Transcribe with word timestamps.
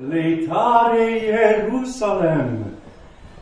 Laetare 0.00 1.20
Jerusalem, 1.20 2.78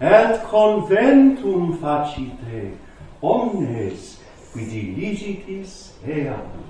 et 0.00 0.42
conventum 0.50 1.78
facite, 1.78 2.74
omnes 3.22 4.19
qui 4.53 4.66
diligitis 4.66 5.92
eam. 6.04 6.64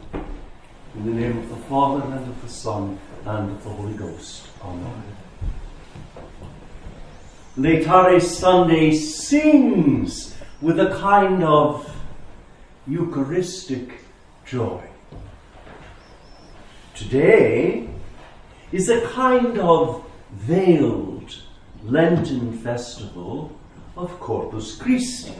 In 0.95 1.07
the 1.07 1.13
name 1.13 1.39
of 1.39 1.49
the 1.49 1.57
Father, 1.71 2.05
and 2.05 2.29
of 2.29 2.43
the 2.43 2.49
Son, 2.51 2.99
and 3.25 3.51
of 3.51 3.65
the 3.65 3.71
Holy 3.71 3.95
Ghost. 3.95 4.49
Amen. 4.63 5.03
Laetare 7.57 8.21
Sunday 8.21 8.93
sings 8.93 10.37
with 10.61 10.79
a 10.79 10.99
kind 11.01 11.43
of 11.43 11.91
Eucharistic 12.87 14.01
joy. 14.45 14.83
Today 16.95 17.89
is 18.73 18.89
a 18.89 19.07
kind 19.09 19.59
of 19.59 20.05
veiled 20.33 21.35
Lenten 21.85 22.53
festival 22.59 23.53
of 23.97 24.19
Corpus 24.21 24.77
Christi 24.77 25.35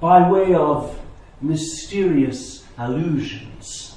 by 0.00 0.30
way 0.30 0.54
of 0.54 0.98
mysterious 1.40 2.64
allusions. 2.76 3.96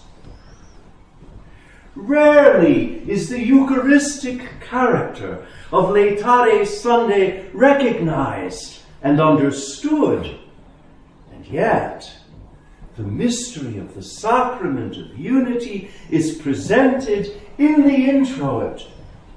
Rarely 1.95 3.07
is 3.09 3.29
the 3.29 3.43
Eucharistic 3.43 4.61
character 4.61 5.45
of 5.71 5.89
Laetare 5.89 6.65
Sunday 6.65 7.49
recognized 7.53 8.81
and 9.03 9.19
understood. 9.19 10.39
And 11.33 11.45
yet, 11.45 12.11
the 13.01 13.07
mystery 13.07 13.79
of 13.79 13.95
the 13.95 14.03
sacrament 14.03 14.95
of 14.95 15.17
unity 15.17 15.89
is 16.11 16.37
presented 16.37 17.41
in 17.57 17.81
the 17.81 18.09
introit 18.09 18.85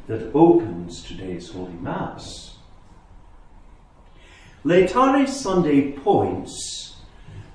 that 0.06 0.30
opens 0.34 1.02
today's 1.02 1.50
Holy 1.50 1.72
Mass. 1.72 2.56
Laetare 4.66 5.26
Sunday 5.26 5.92
points 5.92 6.96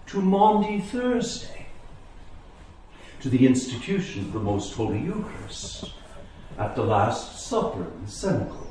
to 0.08 0.20
Maundy 0.20 0.80
Thursday, 0.80 1.68
to 3.22 3.30
the 3.30 3.46
institution 3.46 4.22
of 4.22 4.34
the 4.34 4.40
Most 4.40 4.74
Holy 4.74 5.00
Eucharist 5.00 5.92
at 6.58 6.76
the 6.76 6.84
Last 6.84 7.40
Supper 7.48 7.84
in 7.84 8.06
the 8.06 8.12
cenacle. 8.12 8.69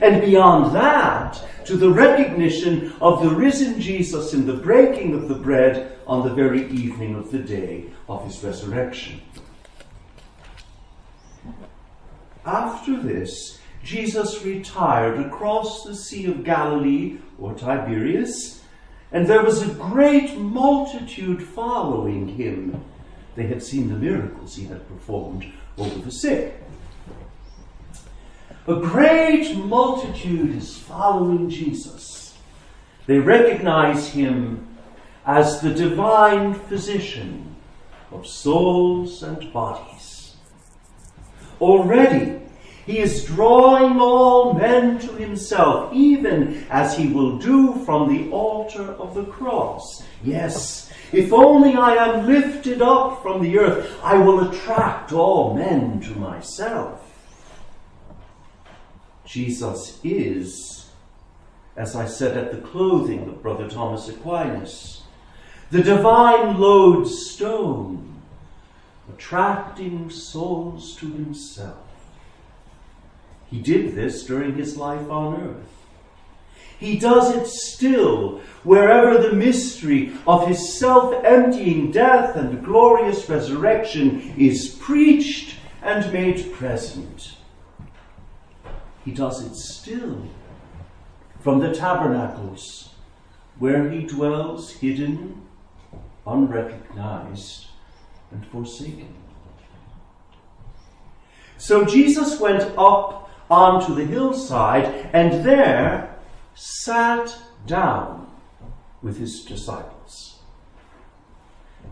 And 0.00 0.20
beyond 0.20 0.74
that, 0.74 1.42
to 1.66 1.76
the 1.76 1.90
recognition 1.90 2.92
of 3.00 3.22
the 3.22 3.30
risen 3.30 3.80
Jesus 3.80 4.34
in 4.34 4.46
the 4.46 4.54
breaking 4.54 5.14
of 5.14 5.28
the 5.28 5.34
bread 5.34 5.98
on 6.06 6.26
the 6.26 6.34
very 6.34 6.68
evening 6.68 7.14
of 7.14 7.30
the 7.30 7.38
day 7.38 7.86
of 8.08 8.24
his 8.26 8.42
resurrection. 8.44 9.20
After 12.44 13.00
this, 13.00 13.58
Jesus 13.82 14.44
retired 14.44 15.18
across 15.18 15.84
the 15.84 15.94
Sea 15.94 16.26
of 16.26 16.44
Galilee 16.44 17.18
or 17.38 17.54
Tiberias, 17.54 18.62
and 19.12 19.26
there 19.26 19.42
was 19.42 19.62
a 19.62 19.74
great 19.74 20.36
multitude 20.36 21.42
following 21.42 22.28
him. 22.28 22.84
They 23.36 23.46
had 23.46 23.62
seen 23.62 23.88
the 23.88 23.94
miracles 23.94 24.56
he 24.56 24.64
had 24.64 24.86
performed 24.88 25.50
over 25.78 25.98
the 26.00 26.12
sick. 26.12 26.60
A 28.66 28.76
great 28.76 29.54
multitude 29.58 30.56
is 30.56 30.78
following 30.78 31.50
Jesus. 31.50 32.34
They 33.06 33.18
recognize 33.18 34.08
him 34.08 34.66
as 35.26 35.60
the 35.60 35.74
divine 35.74 36.54
physician 36.54 37.56
of 38.10 38.26
souls 38.26 39.22
and 39.22 39.52
bodies. 39.52 40.36
Already, 41.60 42.40
he 42.86 43.00
is 43.00 43.26
drawing 43.26 44.00
all 44.00 44.54
men 44.54 44.98
to 45.00 45.12
himself, 45.12 45.92
even 45.92 46.64
as 46.70 46.96
he 46.96 47.08
will 47.08 47.36
do 47.36 47.84
from 47.84 48.08
the 48.08 48.30
altar 48.30 48.92
of 48.92 49.14
the 49.14 49.24
cross. 49.24 50.02
Yes, 50.22 50.90
if 51.12 51.34
only 51.34 51.74
I 51.74 51.96
am 51.96 52.26
lifted 52.26 52.80
up 52.80 53.20
from 53.20 53.42
the 53.42 53.58
earth, 53.58 53.94
I 54.02 54.16
will 54.16 54.48
attract 54.48 55.12
all 55.12 55.52
men 55.52 56.00
to 56.00 56.18
myself. 56.18 57.13
Jesus 59.24 59.98
is, 60.04 60.90
as 61.76 61.96
I 61.96 62.06
said 62.06 62.36
at 62.36 62.52
the 62.52 62.68
clothing 62.68 63.28
of 63.28 63.42
Brother 63.42 63.68
Thomas 63.68 64.08
Aquinas, 64.08 65.02
the 65.70 65.82
divine 65.82 66.58
lodestone, 66.58 68.20
attracting 69.08 70.10
souls 70.10 70.94
to 70.96 71.10
himself. 71.10 71.78
He 73.50 73.60
did 73.60 73.94
this 73.94 74.24
during 74.24 74.56
his 74.56 74.76
life 74.76 75.08
on 75.10 75.40
earth. 75.40 75.74
He 76.78 76.98
does 76.98 77.34
it 77.34 77.46
still 77.46 78.40
wherever 78.62 79.16
the 79.16 79.32
mystery 79.32 80.12
of 80.26 80.48
his 80.48 80.76
self 80.78 81.24
emptying 81.24 81.90
death 81.90 82.36
and 82.36 82.64
glorious 82.64 83.28
resurrection 83.28 84.34
is 84.36 84.74
preached 84.80 85.56
and 85.82 86.12
made 86.12 86.52
present. 86.52 87.36
He 89.04 89.12
does 89.12 89.44
it 89.44 89.54
still 89.54 90.28
from 91.40 91.60
the 91.60 91.74
tabernacles 91.74 92.94
where 93.58 93.90
he 93.90 94.04
dwells 94.04 94.72
hidden, 94.72 95.42
unrecognized, 96.26 97.66
and 98.30 98.46
forsaken. 98.46 99.14
So 101.58 101.84
Jesus 101.84 102.40
went 102.40 102.62
up 102.76 103.30
onto 103.50 103.94
the 103.94 104.04
hillside 104.04 104.86
and 105.12 105.44
there 105.44 106.16
sat 106.54 107.36
down 107.66 108.26
with 109.02 109.18
his 109.18 109.44
disciples. 109.44 110.38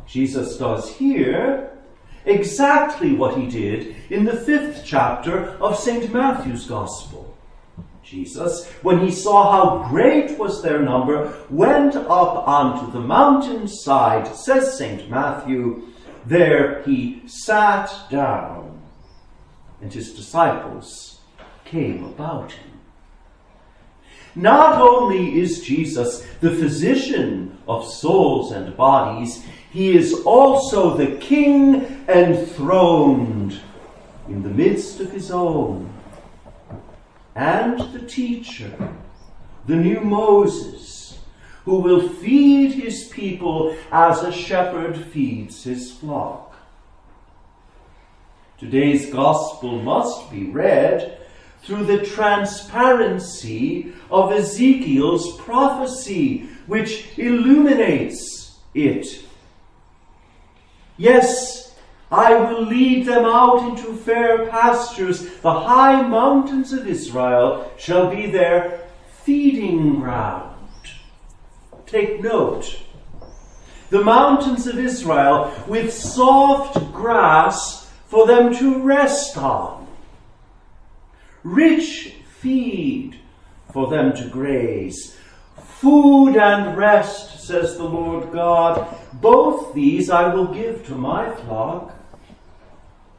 Jesus 0.07 0.57
does 0.57 0.97
here 0.97 1.79
exactly 2.25 3.13
what 3.13 3.37
he 3.37 3.47
did 3.47 3.97
in 4.11 4.25
the 4.25 4.37
fifth 4.37 4.83
chapter 4.85 5.51
of 5.61 5.79
St. 5.79 6.13
Matthew's 6.13 6.67
Gospel. 6.67 7.37
Jesus, 8.03 8.69
when 8.83 9.01
he 9.01 9.11
saw 9.11 9.53
how 9.53 9.89
great 9.89 10.39
was 10.39 10.63
their 10.63 10.83
number, 10.83 11.33
went 11.49 11.97
up 11.97 12.47
onto 12.47 12.93
the 12.93 13.01
mountainside, 13.01 14.37
says 14.37 14.77
St. 14.77 15.09
Matthew. 15.09 15.89
There 16.27 16.83
he 16.83 17.23
sat 17.27 17.91
down, 18.11 18.83
and 19.81 19.93
his 19.93 20.13
disciples 20.13 21.21
came 21.65 22.05
about 22.05 22.53
him. 22.53 22.81
Not 24.35 24.81
only 24.81 25.41
is 25.41 25.63
Jesus 25.63 26.27
the 26.41 26.51
physician 26.51 27.59
of 27.67 27.87
souls 27.87 28.53
and 28.53 28.77
bodies, 28.77 29.45
he 29.73 29.97
is 29.97 30.13
also 30.27 30.95
the 30.95 31.17
king 31.17 32.05
enthroned 32.07 33.59
in 34.29 34.43
the 34.43 34.51
midst 34.51 35.01
of 35.01 35.11
his 35.11 35.31
own, 35.31 35.91
and 37.35 37.81
the 37.95 38.07
teacher, 38.07 38.71
the 39.67 39.75
new 39.75 40.01
Moses, 40.01 41.19
who 41.65 41.77
will 41.77 42.07
feed 42.07 42.73
his 42.73 43.05
people 43.05 43.75
as 43.91 44.23
a 44.23 44.31
shepherd 44.31 44.95
feeds 44.95 45.65
his 45.65 45.91
flock. 45.91 46.55
Today's 48.59 49.11
gospel 49.11 49.81
must 49.81 50.31
be 50.31 50.45
read 50.45 51.19
through 51.63 51.87
the 51.87 52.05
transparency 52.05 53.95
of 54.11 54.33
Ezekiel's 54.33 55.39
prophecy, 55.39 56.49
which 56.67 57.07
illuminates 57.17 58.59
it 58.75 59.25
Yes, 61.03 61.75
I 62.13 62.33
will 62.37 62.63
lead 62.63 63.07
them 63.07 63.25
out 63.25 63.69
into 63.69 63.93
fair 63.93 64.47
pastures. 64.47 65.29
The 65.41 65.53
high 65.53 66.01
mountains 66.07 66.73
of 66.73 66.87
Israel 66.87 67.73
shall 67.77 68.09
be 68.09 68.31
their 68.31 68.87
feeding 69.25 69.99
ground. 69.99 70.55
Take 71.87 72.23
note. 72.23 72.81
The 73.91 74.05
mountains 74.05 74.69
of 74.69 74.79
Israel 74.79 75.53
with 75.67 75.93
soft 75.93 76.93
grass 76.93 77.91
for 78.07 78.25
them 78.29 78.55
to 78.59 78.81
rest 78.85 79.37
on. 79.37 79.89
Rich 81.43 82.15
feed 82.39 83.19
for 83.73 83.91
them 83.91 84.15
to 84.15 84.29
graze. 84.29 85.17
Food 85.83 86.37
and 86.37 86.77
rest, 86.77 87.45
says 87.45 87.77
the 87.77 87.83
Lord 87.83 88.31
God, 88.31 88.97
both 89.15 89.75
these 89.75 90.11
I 90.11 90.33
will 90.33 90.47
give 90.47 90.87
to 90.87 90.95
my 90.95 91.35
flock. 91.35 91.93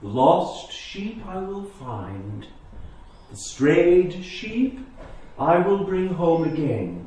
Lost 0.02 0.72
sheep 0.72 1.22
I 1.28 1.40
will 1.40 1.66
find, 1.66 2.48
the 3.30 3.36
strayed 3.36 4.24
sheep 4.24 4.80
I 5.38 5.58
will 5.58 5.84
bring 5.84 6.14
home 6.14 6.46
again. 6.46 7.06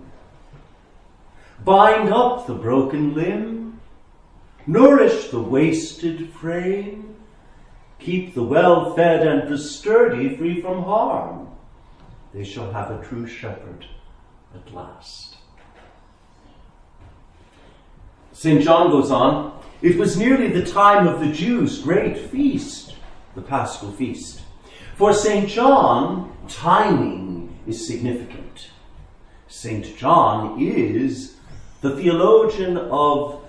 Bind 1.64 2.10
up 2.10 2.46
the 2.46 2.54
broken 2.54 3.14
limb, 3.14 3.80
nourish 4.66 5.28
the 5.28 5.40
wasted 5.40 6.34
frame, 6.34 7.16
keep 7.98 8.34
the 8.34 8.42
well 8.42 8.94
fed 8.94 9.26
and 9.26 9.48
the 9.50 9.56
sturdy 9.56 10.36
free 10.36 10.60
from 10.60 10.82
harm. 10.82 11.48
They 12.34 12.44
shall 12.44 12.70
have 12.72 12.90
a 12.90 13.02
true 13.02 13.26
shepherd 13.26 13.86
at 14.54 14.74
last. 14.74 15.35
St. 18.36 18.62
John 18.62 18.90
goes 18.90 19.10
on, 19.10 19.58
it 19.80 19.96
was 19.96 20.18
nearly 20.18 20.48
the 20.48 20.70
time 20.70 21.06
of 21.06 21.20
the 21.20 21.32
Jews' 21.32 21.80
great 21.80 22.18
feast, 22.18 22.94
the 23.34 23.40
Paschal 23.40 23.92
feast. 23.92 24.42
For 24.96 25.14
St. 25.14 25.48
John, 25.48 26.36
timing 26.46 27.58
is 27.66 27.86
significant. 27.86 28.68
St. 29.48 29.96
John 29.96 30.60
is 30.60 31.36
the 31.80 31.96
theologian 31.96 32.76
of 32.76 33.42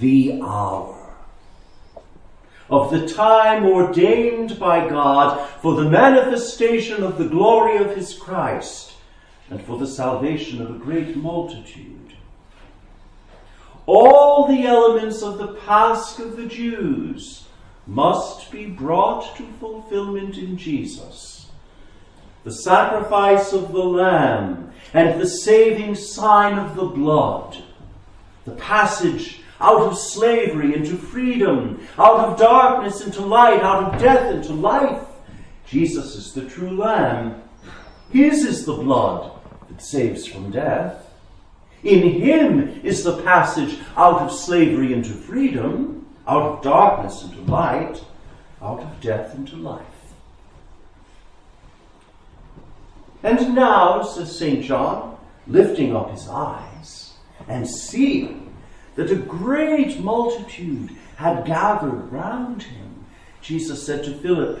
the 0.00 0.40
hour 0.42 0.98
of 2.68 2.90
the 2.90 3.06
time 3.06 3.64
ordained 3.64 4.58
by 4.58 4.88
God 4.88 5.48
for 5.60 5.76
the 5.76 5.88
manifestation 5.88 7.04
of 7.04 7.16
the 7.16 7.28
glory 7.28 7.76
of 7.76 7.94
his 7.94 8.12
Christ 8.12 8.94
and 9.50 9.62
for 9.62 9.78
the 9.78 9.86
salvation 9.86 10.60
of 10.60 10.70
a 10.70 10.78
great 10.78 11.16
multitude. 11.16 12.01
All 13.86 14.46
the 14.46 14.64
elements 14.64 15.22
of 15.22 15.38
the 15.38 15.54
Pasch 15.54 16.18
of 16.18 16.36
the 16.36 16.46
Jews 16.46 17.46
must 17.86 18.50
be 18.52 18.66
brought 18.66 19.36
to 19.36 19.42
fulfillment 19.58 20.38
in 20.38 20.56
Jesus. 20.56 21.50
The 22.44 22.52
sacrifice 22.52 23.52
of 23.52 23.72
the 23.72 23.84
Lamb 23.84 24.72
and 24.94 25.20
the 25.20 25.28
saving 25.28 25.94
sign 25.94 26.58
of 26.58 26.76
the 26.76 26.84
blood, 26.84 27.62
the 28.44 28.52
passage 28.52 29.40
out 29.60 29.82
of 29.82 29.98
slavery 29.98 30.74
into 30.74 30.96
freedom, 30.96 31.86
out 31.98 32.18
of 32.28 32.38
darkness 32.38 33.00
into 33.00 33.22
light, 33.22 33.62
out 33.62 33.94
of 33.94 34.00
death 34.00 34.34
into 34.34 34.52
life. 34.52 35.06
Jesus 35.66 36.16
is 36.16 36.32
the 36.32 36.48
true 36.48 36.76
Lamb. 36.76 37.42
His 38.10 38.44
is 38.44 38.66
the 38.66 38.74
blood 38.74 39.32
that 39.68 39.80
saves 39.80 40.26
from 40.26 40.50
death. 40.50 41.11
In 41.82 42.20
Him 42.20 42.80
is 42.84 43.02
the 43.02 43.22
passage 43.22 43.78
out 43.96 44.20
of 44.20 44.32
slavery 44.32 44.92
into 44.92 45.10
freedom, 45.10 46.06
out 46.28 46.42
of 46.42 46.62
darkness 46.62 47.24
into 47.24 47.40
light, 47.42 48.04
out 48.60 48.80
of 48.80 49.00
death 49.00 49.34
into 49.34 49.56
life. 49.56 49.86
And 53.22 53.54
now, 53.54 54.02
says 54.02 54.36
St. 54.36 54.64
John, 54.64 55.16
lifting 55.46 55.94
up 55.94 56.10
his 56.10 56.28
eyes 56.28 57.14
and 57.48 57.68
seeing 57.68 58.54
that 58.94 59.10
a 59.10 59.16
great 59.16 60.00
multitude 60.00 60.90
had 61.16 61.46
gathered 61.46 62.12
round 62.12 62.62
him. 62.62 63.04
Jesus 63.40 63.84
said 63.84 64.04
to 64.04 64.14
Philip, 64.14 64.60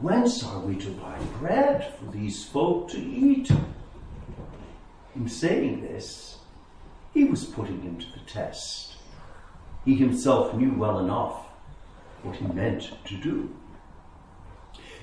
Whence 0.00 0.44
are 0.44 0.60
we 0.60 0.76
to 0.76 0.90
buy 0.90 1.18
bread 1.38 1.94
for 1.98 2.10
these 2.10 2.44
folk 2.44 2.90
to 2.90 2.98
eat? 2.98 3.50
In 5.14 5.28
saying 5.28 5.82
this, 5.82 6.38
he 7.12 7.24
was 7.24 7.44
putting 7.44 7.82
him 7.82 7.98
to 7.98 8.06
the 8.12 8.24
test. 8.26 8.94
He 9.84 9.94
himself 9.94 10.54
knew 10.54 10.72
well 10.74 10.98
enough 10.98 11.46
what 12.22 12.36
he 12.36 12.46
meant 12.46 12.92
to 13.04 13.16
do. 13.16 13.54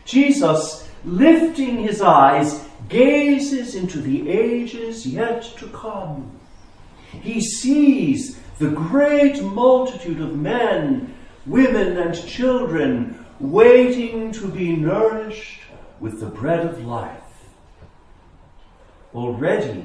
Jesus, 0.06 0.90
lifting 1.04 1.78
his 1.84 2.02
eyes, 2.02 2.66
gazes 2.88 3.76
into 3.76 4.02
the 4.02 4.30
ages 4.30 5.06
yet 5.06 5.44
to 5.58 5.68
come 5.68 6.40
he 7.12 7.42
sees 7.42 8.40
the 8.60 8.70
great 8.70 9.42
multitude 9.42 10.22
of 10.22 10.36
men, 10.36 11.16
women, 11.46 11.98
and 11.98 12.28
children 12.28 13.26
waiting 13.40 14.32
to 14.34 14.48
be 14.48 14.76
nourished 14.76 15.62
with 16.00 16.20
the 16.20 16.28
bread 16.28 16.66
of 16.66 16.86
life. 16.86 17.16
Already, 19.14 19.84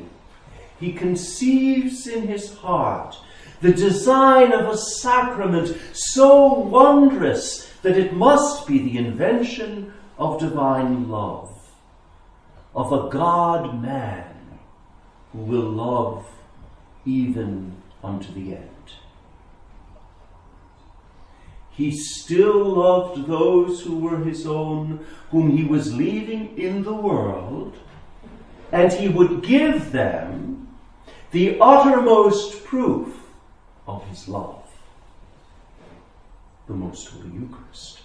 he 0.84 0.92
conceives 0.92 2.06
in 2.06 2.26
his 2.28 2.54
heart 2.54 3.16
the 3.62 3.72
design 3.72 4.52
of 4.52 4.68
a 4.68 4.76
sacrament 4.76 5.74
so 5.94 6.52
wondrous 6.52 7.70
that 7.82 7.96
it 7.96 8.12
must 8.12 8.66
be 8.66 8.78
the 8.78 8.98
invention 8.98 9.92
of 10.18 10.38
divine 10.38 11.08
love, 11.08 11.50
of 12.74 12.92
a 12.92 13.08
God 13.08 13.80
man 13.80 14.58
who 15.32 15.38
will 15.38 15.70
love 15.70 16.26
even 17.06 17.74
unto 18.02 18.30
the 18.34 18.56
end. 18.56 18.68
He 21.70 21.90
still 21.90 22.76
loved 22.76 23.26
those 23.26 23.80
who 23.80 23.98
were 23.98 24.18
his 24.18 24.46
own, 24.46 25.04
whom 25.30 25.56
he 25.56 25.64
was 25.64 25.96
leaving 25.96 26.56
in 26.58 26.84
the 26.84 26.94
world, 26.94 27.74
and 28.70 28.92
he 28.92 29.08
would 29.08 29.42
give 29.42 29.90
them 29.90 30.63
the 31.34 31.58
uttermost 31.60 32.64
proof 32.64 33.08
of 33.88 34.06
his 34.06 34.28
love 34.28 34.62
the 36.68 36.72
Most 36.72 37.08
Holy 37.08 37.28
Eucharist. 37.34 38.02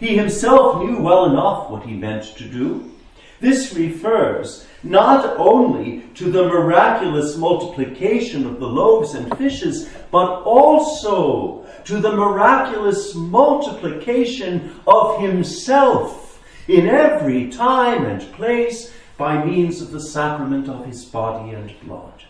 He 0.00 0.16
himself 0.16 0.82
knew 0.82 0.98
well 0.98 1.26
enough 1.26 1.70
what 1.70 1.84
he 1.84 1.92
meant 1.92 2.24
to 2.38 2.48
do. 2.48 2.90
This 3.38 3.74
refers 3.74 4.66
not 4.82 5.36
only 5.38 6.04
to 6.14 6.32
the 6.32 6.48
miraculous 6.48 7.36
multiplication 7.36 8.46
of 8.46 8.58
the 8.58 8.66
loaves 8.66 9.14
and 9.14 9.36
fishes, 9.36 9.90
but 10.10 10.40
also 10.42 11.66
to 11.84 12.00
the 12.00 12.16
miraculous 12.16 13.14
multiplication 13.14 14.74
of 14.86 15.20
himself 15.20 16.42
in 16.66 16.88
every 16.88 17.50
time 17.50 18.06
and 18.06 18.22
place 18.32 18.90
by 19.18 19.44
means 19.44 19.82
of 19.82 19.92
the 19.92 20.00
sacrament 20.00 20.66
of 20.66 20.86
his 20.86 21.04
body 21.04 21.50
and 21.50 21.78
blood. 21.82 22.24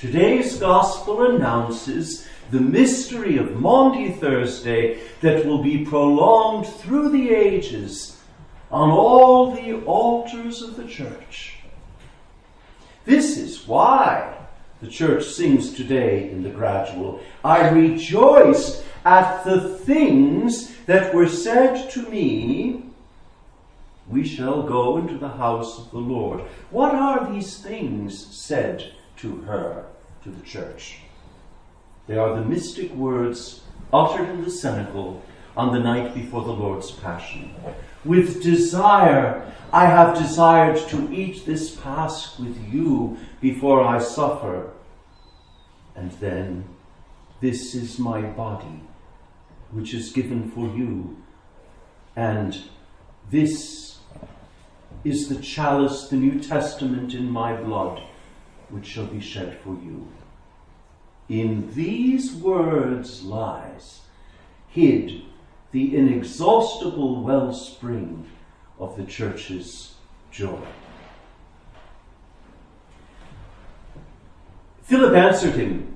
Today's 0.00 0.58
gospel 0.58 1.26
announces 1.26 2.26
the 2.50 2.58
mystery 2.58 3.36
of 3.36 3.60
Maundy 3.60 4.10
Thursday 4.10 4.98
that 5.20 5.44
will 5.44 5.62
be 5.62 5.84
prolonged 5.84 6.66
through 6.66 7.10
the 7.10 7.28
ages 7.34 8.18
on 8.70 8.88
all 8.88 9.54
the 9.54 9.74
altars 9.84 10.62
of 10.62 10.78
the 10.78 10.86
church. 10.86 11.56
This 13.04 13.36
is 13.36 13.68
why 13.68 14.38
the 14.80 14.88
church 14.88 15.22
sings 15.22 15.74
today 15.74 16.30
in 16.30 16.44
the 16.44 16.48
gradual, 16.48 17.20
I 17.44 17.68
rejoiced 17.68 18.82
at 19.04 19.44
the 19.44 19.76
things 19.80 20.74
that 20.86 21.14
were 21.14 21.28
said 21.28 21.90
to 21.90 22.08
me, 22.08 22.84
we 24.08 24.26
shall 24.26 24.62
go 24.62 24.96
into 24.96 25.18
the 25.18 25.28
house 25.28 25.78
of 25.78 25.90
the 25.90 25.98
Lord. 25.98 26.40
What 26.70 26.94
are 26.94 27.30
these 27.30 27.58
things 27.58 28.18
said 28.34 28.94
to 29.18 29.42
her, 29.42 29.84
to 30.22 30.30
the 30.30 30.44
church? 30.44 30.98
They 32.06 32.16
are 32.16 32.34
the 32.34 32.44
mystic 32.44 32.92
words 32.92 33.62
uttered 33.92 34.28
in 34.28 34.44
the 34.44 34.50
cenacle 34.50 35.22
on 35.56 35.72
the 35.72 35.80
night 35.80 36.14
before 36.14 36.44
the 36.44 36.52
Lord's 36.52 36.90
Passion. 36.90 37.54
With 38.04 38.42
desire, 38.42 39.52
I 39.72 39.86
have 39.86 40.18
desired 40.18 40.78
to 40.88 41.12
eat 41.12 41.46
this 41.46 41.76
Pasch 41.76 42.38
with 42.38 42.56
you 42.72 43.18
before 43.40 43.84
I 43.84 43.98
suffer. 43.98 44.70
And 45.94 46.10
then, 46.12 46.64
this 47.40 47.74
is 47.74 47.98
my 47.98 48.22
body, 48.22 48.82
which 49.70 49.94
is 49.94 50.12
given 50.12 50.50
for 50.50 50.66
you. 50.66 51.16
And 52.16 52.62
this 53.30 53.98
is 55.04 55.28
the 55.28 55.40
chalice, 55.40 56.08
the 56.08 56.16
New 56.16 56.40
Testament 56.40 57.14
in 57.14 57.30
my 57.30 57.54
blood, 57.54 58.02
which 58.70 58.86
shall 58.86 59.06
be 59.06 59.20
shed 59.20 59.58
for 59.62 59.74
you. 59.74 60.06
In 61.28 61.72
these 61.74 62.34
words 62.34 63.22
lies 63.22 64.00
hid 64.68 65.22
the 65.72 65.96
inexhaustible 65.96 67.22
wellspring 67.22 68.26
of 68.78 68.96
the 68.96 69.04
church's 69.04 69.94
joy. 70.30 70.58
Philip 74.82 75.14
answered 75.14 75.54
him, 75.54 75.94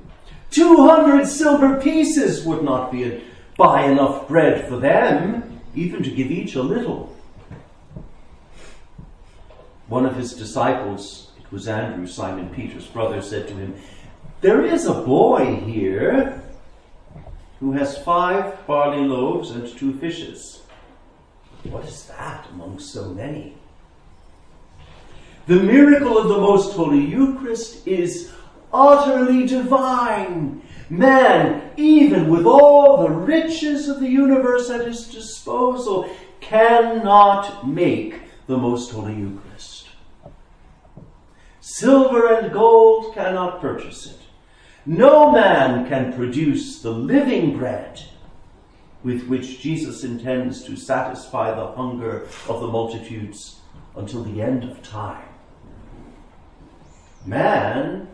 Two 0.50 0.87
hundred 0.87 1.26
silver 1.26 1.81
pieces 1.81 2.45
would 2.45 2.62
not 2.62 2.93
be 2.93 3.25
buy 3.57 3.87
enough 3.87 4.28
bread 4.28 4.69
for 4.69 4.76
them, 4.76 5.61
even 5.75 6.02
to 6.04 6.11
give 6.11 6.31
each 6.31 6.54
a 6.54 6.62
little. 6.62 7.14
One 9.88 10.07
of 10.07 10.16
his 10.16 10.33
disciples, 10.33 11.33
was 11.55 11.69
Andrew, 11.69 12.07
Simon 12.07 12.49
Peter's 12.51 12.89
brother, 12.89 13.23
said 13.23 13.47
to 13.47 13.55
him, 13.55 13.77
There 14.41 14.65
is 14.65 14.87
a 14.87 15.03
boy 15.03 15.55
here 15.65 16.43
who 17.61 17.73
has 17.73 17.97
five 17.99 18.67
barley 18.67 19.07
loaves 19.07 19.53
and 19.53 19.69
two 19.69 19.95
fishes. 19.99 20.63
What 21.63 21.85
is 21.85 22.07
that 22.07 22.49
among 22.51 22.81
so 22.81 23.09
many? 23.11 23.55
The 25.47 25.63
miracle 25.63 26.19
of 26.19 26.29
the 26.29 26.39
Most 26.39 26.75
Holy 26.75 27.05
Eucharist 27.05 27.87
is 27.87 28.33
utterly 28.73 29.47
divine. 29.47 30.61
Man, 30.91 31.71
even 31.77 32.31
with 32.31 32.47
all 32.47 33.03
the 33.03 33.11
riches 33.11 33.89
of 33.89 34.01
the 34.01 34.09
universe 34.09 34.71
at 34.71 34.87
his 34.87 35.07
disposal, 35.07 36.11
cannot 36.41 37.67
make 37.67 38.23
the 38.49 38.59
most 38.59 38.91
holy 38.91 39.15
Eucharist. 39.15 39.54
Silver 41.66 42.26
and 42.26 42.52
gold 42.52 43.14
cannot 43.14 43.59
purchase 43.59 44.04
it. 44.04 44.18
No 44.85 45.33
man 45.33 45.88
can 45.88 46.12
produce 46.12 46.83
the 46.83 46.90
living 46.90 47.56
bread 47.56 48.02
with 49.02 49.26
which 49.28 49.62
Jesus 49.62 50.04
intends 50.04 50.62
to 50.64 50.76
satisfy 50.76 51.54
the 51.54 51.68
hunger 51.68 52.28
of 52.50 52.61
the 52.61 52.66
multitudes 52.66 53.61
until 53.97 54.23
the 54.25 54.42
end 54.42 54.64
of 54.64 54.83
time. 54.83 55.26
Man, 57.25 58.09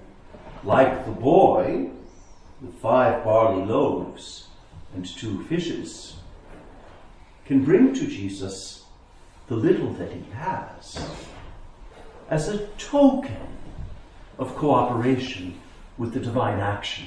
like 0.63 1.05
the 1.05 1.11
boy 1.11 1.91
with 2.61 2.75
five 2.77 3.25
barley 3.25 3.67
loaves 3.67 4.47
and 4.95 5.05
two 5.05 5.43
fishes, 5.47 6.19
can 7.47 7.65
bring 7.65 7.95
to 7.95 8.07
Jesus 8.07 8.85
the 9.49 9.57
little 9.57 9.93
that 9.95 10.13
he 10.13 10.23
has 10.35 11.05
as 12.31 12.49
a 12.49 12.67
token 12.79 13.37
of 14.39 14.57
cooperation 14.57 15.61
with 15.99 16.15
the 16.15 16.21
divine 16.21 16.61
action. 16.61 17.07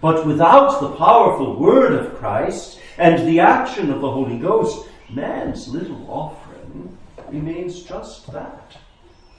But 0.00 0.26
without 0.26 0.80
the 0.80 0.92
powerful 0.92 1.58
word 1.58 1.92
of 1.92 2.14
Christ 2.16 2.78
and 2.98 3.26
the 3.26 3.40
action 3.40 3.90
of 3.90 4.00
the 4.00 4.10
Holy 4.10 4.38
Ghost, 4.38 4.88
man's 5.10 5.66
little 5.66 6.08
offering 6.08 6.96
remains 7.30 7.82
just 7.82 8.30
that 8.32 8.76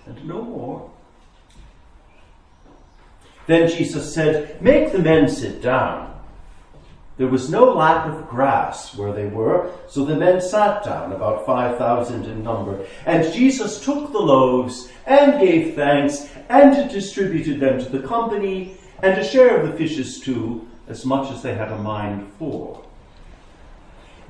and 0.06 0.26
no 0.26 0.42
more. 0.42 0.92
Then 3.48 3.70
Jesus 3.70 4.14
said, 4.14 4.62
Make 4.62 4.92
the 4.92 5.00
men 5.00 5.30
sit 5.30 5.62
down. 5.62 6.19
There 7.20 7.28
was 7.28 7.50
no 7.50 7.74
lack 7.74 8.08
of 8.08 8.30
grass 8.30 8.96
where 8.96 9.12
they 9.12 9.26
were, 9.26 9.74
so 9.90 10.06
the 10.06 10.16
men 10.16 10.40
sat 10.40 10.86
down, 10.86 11.12
about 11.12 11.46
5,000 11.46 12.24
in 12.24 12.44
number. 12.44 12.86
And 13.06 13.34
Jesus 13.34 13.84
took 13.84 14.14
the 14.14 14.20
loaves 14.20 14.90
and 15.06 15.38
gave 15.38 15.76
thanks 15.76 16.30
and 16.48 16.90
distributed 16.90 17.60
them 17.60 17.78
to 17.78 17.90
the 17.90 18.08
company, 18.08 18.78
and 19.04 19.20
a 19.20 19.28
share 19.28 19.60
of 19.60 19.70
the 19.70 19.78
fishes 19.78 20.22
too, 20.22 20.66
as 20.88 21.06
much 21.06 21.30
as 21.30 21.42
they 21.42 21.54
had 21.54 21.74
a 21.74 21.78
mind 21.78 22.32
for. 22.40 22.86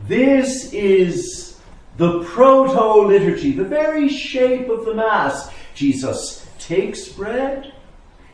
This 0.08 0.74
is 0.74 1.60
the 1.98 2.24
proto 2.24 3.08
liturgy, 3.08 3.52
the 3.52 3.66
very 3.66 4.10
shape 4.10 4.68
of 4.68 4.86
the 4.86 4.96
Mass. 4.96 5.52
Jesus 5.76 6.50
takes 6.58 7.08
bread 7.08 7.72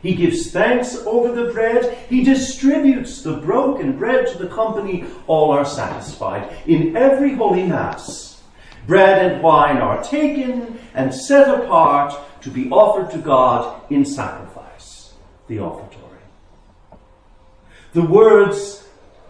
he 0.06 0.16
gives 0.16 0.52
thanks 0.52 0.96
over 1.06 1.34
the 1.34 1.52
bread. 1.52 1.98
He 2.10 2.24
distributes 2.24 3.24
the 3.24 3.38
broken 3.38 3.98
bread 3.98 4.28
to 4.28 4.38
the 4.38 4.48
company. 4.48 5.06
All 5.26 5.52
are 5.52 5.66
satisfied. 5.66 6.56
In 6.68 6.96
every 6.96 7.34
Holy 7.34 7.64
Mass, 7.64 8.44
bread 8.86 9.32
and 9.32 9.42
wine 9.42 9.78
are 9.78 10.04
taken 10.04 10.80
and 10.94 11.14
set 11.14 11.48
apart 11.64 12.14
to 12.42 12.52
be 12.52 12.70
offered 12.70 13.10
to 13.12 13.18
God 13.18 13.82
in 13.92 14.06
sacrifice, 14.06 15.14
the 15.48 15.58
offertory. 15.58 16.20
The 17.94 18.04
words 18.04 18.85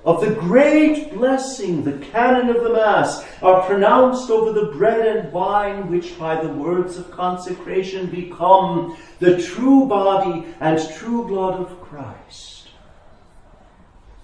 of 0.05 0.21
the 0.21 0.35
great 0.35 1.11
blessing, 1.13 1.83
the 1.83 1.97
canon 2.05 2.55
of 2.55 2.63
the 2.63 2.71
Mass, 2.71 3.25
are 3.41 3.65
pronounced 3.65 4.29
over 4.29 4.51
the 4.51 4.71
bread 4.71 5.17
and 5.17 5.33
wine, 5.33 5.89
which 5.89 6.17
by 6.19 6.39
the 6.39 6.47
words 6.47 6.97
of 6.97 7.09
consecration 7.09 8.05
become 8.07 8.95
the 9.19 9.41
true 9.41 9.87
body 9.87 10.45
and 10.59 10.79
true 10.93 11.25
blood 11.25 11.59
of 11.59 11.81
Christ. 11.81 12.69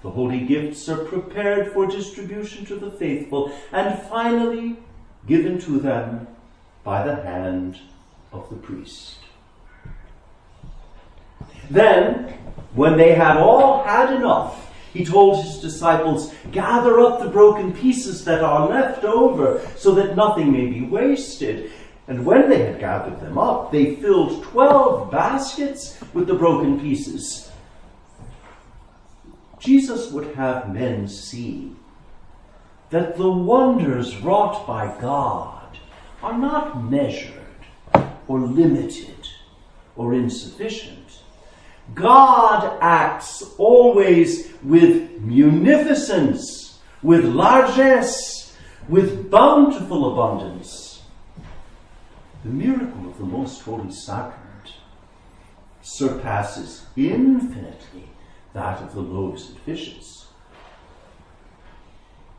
The 0.04 0.12
holy 0.12 0.42
gifts 0.42 0.88
are 0.88 1.04
prepared 1.04 1.74
for 1.74 1.88
distribution 1.88 2.64
to 2.66 2.76
the 2.76 2.92
faithful 2.92 3.52
and 3.72 4.00
finally 4.04 4.78
given 5.28 5.60
to 5.62 5.80
them 5.80 6.28
by 6.84 7.04
the 7.04 7.16
hand 7.16 7.80
of 8.32 8.50
the 8.50 8.56
priest. 8.56 9.18
Then, 11.70 12.34
when 12.74 12.98
they 12.98 13.14
had 13.14 13.38
all 13.38 13.84
had 13.84 14.14
enough, 14.14 14.71
he 14.94 15.06
told 15.06 15.44
his 15.44 15.60
disciples, 15.60 16.34
Gather 16.52 17.00
up 17.00 17.20
the 17.20 17.30
broken 17.30 17.74
pieces 17.74 18.26
that 18.26 18.44
are 18.44 18.68
left 18.68 19.04
over, 19.04 19.66
so 19.78 19.96
that 19.96 20.16
nothing 20.16 20.52
may 20.52 20.68
be 20.68 20.82
wasted. 20.82 21.72
And 22.08 22.26
when 22.26 22.50
they 22.50 22.66
had 22.66 22.80
gathered 22.80 23.22
them 23.22 23.38
up, 23.38 23.72
they 23.72 23.96
filled 23.96 24.44
twelve 24.44 25.10
baskets 25.12 25.98
with 26.14 26.28
the 26.28 26.34
broken 26.34 26.80
pieces. 26.80 27.52
Jesus 29.60 30.12
would 30.12 30.36
have 30.36 30.74
men 30.74 31.08
see 31.08 31.76
that 32.90 33.16
the 33.16 33.32
wonders 33.32 34.18
wrought 34.18 34.68
by 34.68 34.88
God 35.00 35.78
are 36.22 36.38
not 36.38 36.84
measured 36.84 37.34
or 38.28 38.40
limited 38.40 39.28
or 39.96 40.14
insufficient 40.14 41.01
God 41.94 42.78
acts 42.82 43.44
always 43.58 44.52
with 44.64 45.20
munificence, 45.22 46.80
with 47.02 47.26
largesse, 47.26 48.56
with 48.88 49.30
bountiful 49.30 50.14
abundance. 50.14 51.04
The 52.44 52.50
miracle 52.50 53.08
of 53.08 53.18
the 53.18 53.26
Most 53.26 53.62
Holy 53.62 53.92
Sacrament 53.92 54.74
surpasses 55.82 56.86
infinitely 56.96 58.10
that 58.54 58.82
of 58.82 58.94
the 58.94 59.02
loaves 59.02 59.50
and 59.50 59.60
fishes. 59.60 60.21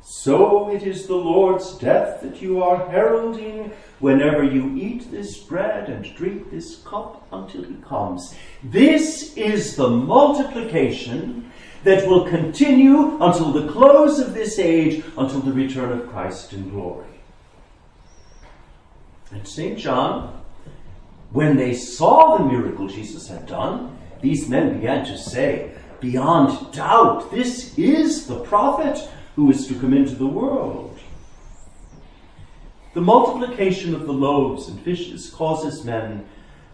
So 0.02 0.68
it 0.70 0.82
is 0.82 1.06
the 1.06 1.14
Lord's 1.16 1.78
death 1.78 2.22
that 2.22 2.42
you 2.42 2.60
are 2.60 2.90
heralding 2.90 3.72
whenever 4.00 4.42
you 4.42 4.76
eat 4.76 5.10
this 5.12 5.38
bread 5.38 5.88
and 5.88 6.04
drink 6.16 6.50
this 6.50 6.82
cup 6.84 7.24
until 7.32 7.62
he 7.62 7.76
comes. 7.76 8.34
This 8.64 9.36
is 9.36 9.76
the 9.76 9.88
multiplication 9.88 11.52
that 11.84 12.06
will 12.08 12.28
continue 12.28 13.16
until 13.22 13.52
the 13.52 13.70
close 13.70 14.18
of 14.18 14.34
this 14.34 14.58
age, 14.58 15.04
until 15.16 15.40
the 15.40 15.52
return 15.52 15.92
of 15.92 16.08
Christ 16.10 16.52
in 16.52 16.70
glory. 16.70 17.06
And 19.30 19.46
St. 19.46 19.78
John, 19.78 20.42
when 21.30 21.56
they 21.56 21.74
saw 21.74 22.36
the 22.36 22.44
miracle 22.44 22.88
Jesus 22.88 23.28
had 23.28 23.46
done, 23.46 23.96
these 24.20 24.48
men 24.48 24.74
began 24.74 25.04
to 25.06 25.16
say, 25.16 25.72
beyond 26.00 26.72
doubt, 26.72 27.30
this 27.30 27.78
is 27.78 28.26
the 28.26 28.40
prophet 28.40 29.08
who 29.36 29.50
is 29.50 29.66
to 29.66 29.74
come 29.74 29.94
into 29.94 30.14
the 30.14 30.26
world. 30.26 30.98
The 32.94 33.00
multiplication 33.00 33.94
of 33.94 34.06
the 34.06 34.12
loaves 34.12 34.68
and 34.68 34.80
fishes 34.80 35.30
causes 35.30 35.84
men 35.84 36.26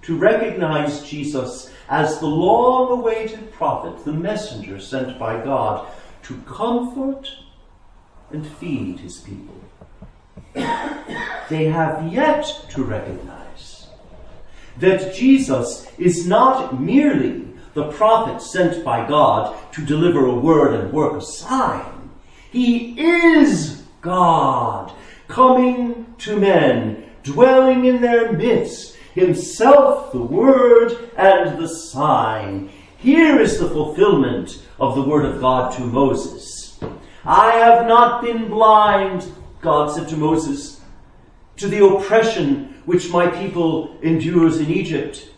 to 0.02 0.16
recognize 0.16 1.08
Jesus 1.08 1.72
as 1.88 2.18
the 2.18 2.26
long 2.26 2.90
awaited 2.98 3.52
prophet, 3.52 4.04
the 4.04 4.12
messenger 4.12 4.80
sent 4.80 5.18
by 5.18 5.42
God 5.42 5.88
to 6.24 6.36
comfort 6.42 7.30
and 8.30 8.46
feed 8.46 9.00
his 9.00 9.18
people. 9.18 9.54
they 11.48 11.66
have 11.66 12.12
yet 12.12 12.66
to 12.70 12.82
recognize 12.82 13.86
that 14.78 15.14
Jesus 15.14 15.86
is 15.98 16.26
not 16.26 16.80
merely 16.80 17.44
the 17.74 17.90
prophet 17.92 18.42
sent 18.42 18.84
by 18.84 19.06
God 19.06 19.56
to 19.72 19.84
deliver 19.84 20.26
a 20.26 20.34
word 20.34 20.74
and 20.74 20.92
work 20.92 21.14
a 21.14 21.24
sign 21.24 21.97
he 22.50 22.98
is 22.98 23.82
God, 24.00 24.92
coming 25.26 26.14
to 26.18 26.36
men, 26.38 27.04
dwelling 27.22 27.84
in 27.84 28.00
their 28.00 28.32
midst, 28.32 28.96
himself 29.14 30.12
the 30.12 30.22
Word 30.22 31.10
and 31.16 31.58
the 31.58 31.68
sign. 31.68 32.70
Here 32.96 33.38
is 33.40 33.58
the 33.58 33.68
fulfillment 33.68 34.62
of 34.80 34.94
the 34.94 35.02
Word 35.02 35.24
of 35.24 35.40
God 35.40 35.72
to 35.76 35.82
Moses. 35.82 36.80
I 37.24 37.52
have 37.52 37.86
not 37.86 38.22
been 38.22 38.48
blind, 38.48 39.30
God 39.60 39.94
said 39.94 40.08
to 40.08 40.16
Moses, 40.16 40.80
to 41.56 41.68
the 41.68 41.84
oppression 41.84 42.80
which 42.86 43.10
my 43.10 43.26
people 43.26 43.98
endures 44.02 44.58
in 44.58 44.70
Egypt. 44.70 45.28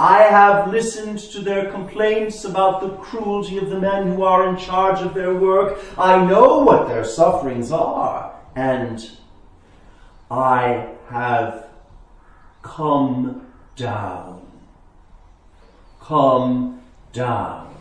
I 0.00 0.22
have 0.22 0.72
listened 0.72 1.18
to 1.32 1.42
their 1.42 1.70
complaints 1.70 2.46
about 2.46 2.80
the 2.80 2.88
cruelty 2.88 3.58
of 3.58 3.68
the 3.68 3.78
men 3.78 4.06
who 4.06 4.22
are 4.22 4.48
in 4.48 4.56
charge 4.56 5.02
of 5.02 5.12
their 5.12 5.34
work. 5.34 5.78
I 5.98 6.24
know 6.24 6.60
what 6.60 6.88
their 6.88 7.04
sufferings 7.04 7.70
are, 7.70 8.34
and 8.56 9.10
I 10.30 10.94
have 11.10 11.66
come 12.62 13.46
down. 13.76 14.50
Come 16.00 16.80
down. 17.12 17.76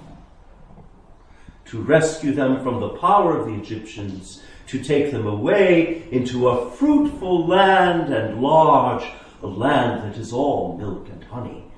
To 1.67 1.81
rescue 1.81 2.33
them 2.33 2.61
from 2.61 2.81
the 2.81 2.97
power 2.97 3.39
of 3.39 3.47
the 3.47 3.53
Egyptians, 3.53 4.43
to 4.67 4.83
take 4.83 5.13
them 5.13 5.25
away 5.25 6.03
into 6.11 6.49
a 6.49 6.69
fruitful 6.69 7.47
land 7.47 8.13
and 8.13 8.41
large, 8.41 9.09
a 9.41 9.47
land 9.47 10.03
that 10.03 10.19
is 10.19 10.33
all 10.33 10.77
milk 10.77 11.07
and 11.07 11.23
honey 11.23 11.68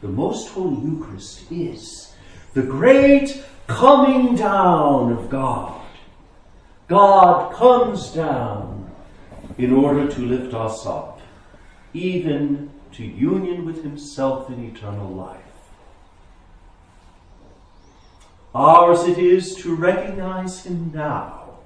the 0.00 0.08
Most 0.08 0.48
Holy 0.48 0.80
Eucharist 0.82 1.50
is 1.50 2.14
the 2.54 2.62
great 2.62 3.44
coming 3.66 4.34
down 4.34 5.12
of 5.12 5.28
God. 5.28 5.80
God 6.88 7.52
comes 7.54 8.10
down 8.10 8.90
in 9.58 9.72
order 9.72 10.10
to 10.10 10.20
lift 10.20 10.54
us 10.54 10.86
up, 10.86 11.20
even 11.92 12.70
to 12.92 13.04
union 13.04 13.64
with 13.64 13.82
Himself 13.82 14.48
in 14.48 14.64
eternal 14.64 15.08
life. 15.08 15.40
Ours 18.54 19.04
it 19.06 19.18
is 19.18 19.54
to 19.56 19.76
recognize 19.76 20.64
Him 20.64 20.90
now, 20.92 21.58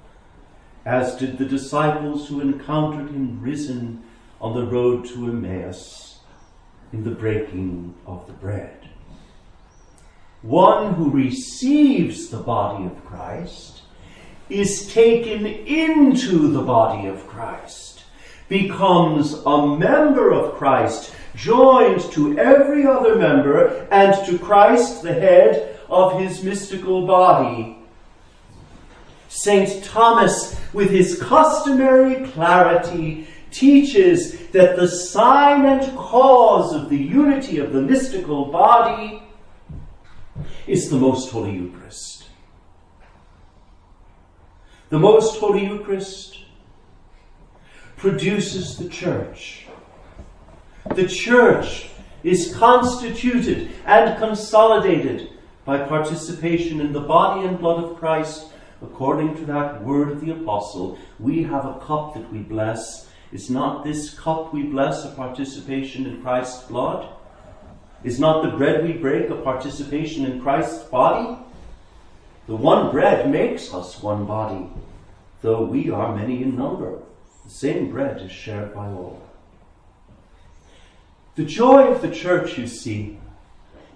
as 0.85 1.15
did 1.15 1.37
the 1.37 1.45
disciples 1.45 2.27
who 2.27 2.41
encountered 2.41 3.09
Him 3.09 3.41
risen 3.41 4.03
on 4.39 4.53
the 4.53 4.65
road 4.65 5.05
to 5.05 5.25
Emmaus 5.25 6.14
in 6.95 7.03
the 7.03 7.11
breaking 7.11 7.93
of 8.07 8.25
the 8.25 8.33
bread. 8.33 8.87
One 10.41 10.93
who 10.93 11.09
receives 11.09 12.29
the 12.29 12.37
body 12.37 12.85
of 12.85 13.05
Christ 13.05 13.81
is 14.49 14.93
taken 14.93 15.45
into 15.45 16.53
the 16.53 16.61
body 16.61 17.07
of 17.07 17.27
Christ, 17.27 18.03
becomes 18.47 19.33
a 19.45 19.75
member 19.75 20.31
of 20.31 20.55
Christ, 20.55 21.13
joined 21.35 21.99
to 22.13 22.39
every 22.39 22.87
other 22.87 23.15
member, 23.15 23.87
and 23.91 24.25
to 24.27 24.39
Christ, 24.39 25.03
the 25.03 25.13
head 25.13 25.77
of 25.89 26.17
his 26.21 26.43
mystical 26.43 27.05
body. 27.05 27.77
St. 29.27 29.83
Thomas, 29.83 30.55
with 30.71 30.91
his 30.91 31.21
customary 31.21 32.25
clarity, 32.29 33.27
teaches 33.55 34.37
that 34.49 34.75
the 34.75 34.87
sign 34.87 35.65
and 35.65 35.97
cause 35.97 36.73
of 36.73 36.89
the 36.89 36.97
unity 36.97 37.59
of 37.59 37.71
the 37.71 37.81
mystical 37.81 38.45
body 38.45 39.23
is 40.67 40.89
the 40.89 40.97
Most 40.97 41.31
Holy 41.31 41.53
Eucharist. 41.53 42.27
The 44.89 44.99
Most 44.99 45.39
Holy 45.39 45.65
Eucharist 45.65 46.39
produces 47.95 48.77
the 48.77 48.89
church. 48.89 49.67
The 50.93 51.07
church 51.07 51.89
is 52.23 52.55
constituted 52.55 53.71
and 53.85 54.17
consolidated 54.19 55.29
by 55.63 55.79
participation 55.79 56.81
in 56.81 56.91
the 56.91 57.01
body 57.01 57.47
and 57.47 57.57
blood 57.57 57.83
of 57.83 57.97
Christ 57.97 58.47
according 58.81 59.35
to 59.37 59.45
that 59.45 59.83
word 59.83 60.11
of 60.11 60.21
the 60.21 60.31
apostle. 60.31 60.99
We 61.19 61.43
have 61.43 61.65
a 61.65 61.79
cup 61.79 62.13
that 62.15 62.31
we 62.31 62.39
bless. 62.39 63.09
Is 63.35 63.49
not 63.49 63.83
this 63.83 64.17
cup 64.17 64.53
we 64.53 64.63
bless 64.63 65.03
a 65.03 65.09
participation 65.09 66.05
in 66.05 66.21
Christ's 66.21 66.63
blood? 66.63 67.13
Is 68.01 68.17
not 68.17 68.43
the 68.43 68.55
bread 68.57 68.85
we 68.85 68.93
break 68.93 69.29
a 69.29 69.35
participation 69.35 70.25
in 70.25 70.41
Christ's 70.41 70.85
body? 70.85 71.37
The 72.47 72.55
one 72.55 72.91
bread 72.91 73.29
makes 73.29 73.73
us 73.73 74.01
one 74.01 74.25
body, 74.25 74.69
though 75.41 75.65
we 75.65 75.89
are 75.89 76.15
many 76.15 76.43
in 76.43 76.55
number. 76.55 76.99
The 77.43 77.49
same 77.49 77.91
bread 77.91 78.21
is 78.21 78.31
shared 78.31 78.73
by 78.73 78.87
all. 78.87 79.21
The 81.35 81.43
joy 81.43 81.91
of 81.91 82.01
the 82.01 82.11
church, 82.11 82.57
you 82.57 82.67
see, 82.67 83.17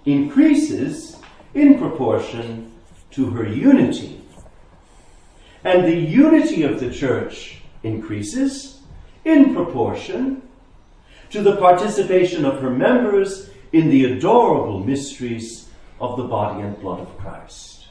increases 0.04 1.16
in 1.54 1.78
proportion 1.78 2.72
to 3.12 3.30
her 3.30 3.48
unity. 3.48 4.20
And 5.64 5.86
the 5.86 5.96
unity 5.96 6.62
of 6.62 6.78
the 6.78 6.90
church 6.92 7.62
increases 7.82 8.79
in 9.30 9.54
proportion 9.54 10.42
to 11.30 11.42
the 11.42 11.56
participation 11.56 12.44
of 12.44 12.60
her 12.60 12.70
members 12.70 13.50
in 13.72 13.88
the 13.88 14.04
adorable 14.04 14.80
mysteries 14.80 15.68
of 16.00 16.16
the 16.16 16.24
body 16.24 16.62
and 16.62 16.80
blood 16.80 17.00
of 17.00 17.18
Christ. 17.18 17.86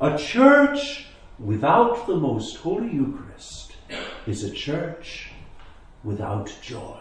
A 0.00 0.16
church 0.16 1.06
without 1.38 2.06
the 2.06 2.16
most 2.16 2.56
holy 2.56 2.92
Eucharist 2.92 3.76
is 4.26 4.44
a 4.44 4.50
church 4.50 5.30
without 6.04 6.52
joy. 6.62 6.98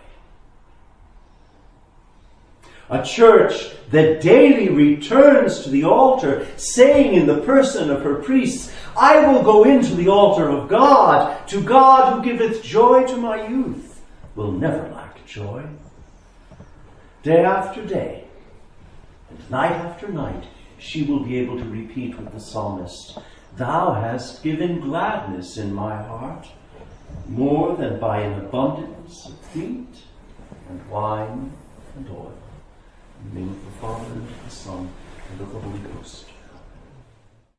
A 2.90 3.04
church 3.04 3.72
that 3.92 4.22
daily 4.22 4.70
returns 4.70 5.62
to 5.64 5.70
the 5.70 5.84
altar, 5.84 6.48
saying 6.58 7.14
in 7.14 7.28
the 7.28 7.42
person 7.42 7.90
of 7.90 8.04
her 8.04 8.16
priests, 8.16 8.74
I 8.98 9.26
will 9.26 9.44
go 9.44 9.64
into 9.64 9.96
the 9.96 10.10
altar 10.10 10.50
of 10.50 10.68
God, 10.68 11.48
to 11.50 11.62
God 11.62 12.14
who 12.14 12.24
giveth 12.24 12.64
joy 12.64 13.06
to 13.08 13.18
my 13.18 13.48
youth, 13.48 14.02
will 14.36 14.52
never 14.52 14.90
lack 14.90 15.26
joy 15.26 15.66
day 17.24 17.44
after 17.44 17.86
day, 17.86 18.24
and 19.30 19.50
night 19.52 19.72
after 19.72 20.08
night, 20.08 20.46
she 20.80 21.04
will 21.04 21.20
be 21.20 21.38
able 21.38 21.58
to 21.58 21.66
repeat 21.66 22.18
with 22.18 22.34
the 22.34 22.40
psalmist, 22.40 23.18
Thou 23.58 23.94
hast 23.94 24.42
given 24.42 24.80
gladness 24.80 25.58
in 25.58 25.74
my 25.74 26.02
heart, 26.02 26.48
more 27.28 27.76
than 27.76 28.00
by 28.00 28.22
an 28.22 28.40
abundance 28.40 29.28
of 29.28 29.56
wheat 29.56 30.04
and 30.70 30.90
wine 30.90 31.52
and 31.96 32.10
oil. 32.10 32.41
In 33.24 33.34
the 33.34 33.40
name 33.40 33.50
of 33.50 33.66
the 33.66 33.72
Father, 33.80 34.22
the 34.44 34.50
Son, 34.50 34.90
and 35.32 35.42
of 35.42 35.54
the 35.54 35.60
Holy 35.60 35.80
Ghost. 35.80 36.31